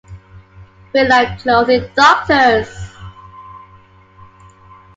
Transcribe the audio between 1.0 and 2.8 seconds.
like clothing doctors.